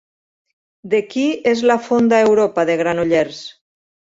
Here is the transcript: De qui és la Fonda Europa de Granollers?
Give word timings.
De 0.93 1.01
qui 1.11 1.25
és 1.53 1.63
la 1.73 1.77
Fonda 1.89 2.23
Europa 2.31 2.67
de 2.71 2.81
Granollers? 2.83 3.47